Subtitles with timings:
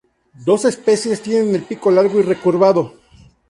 [0.47, 2.95] Dos especies tienen el pico largo y recurvado.